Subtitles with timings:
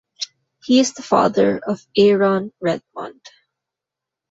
[0.63, 3.21] He is the father of Aaron Redmond.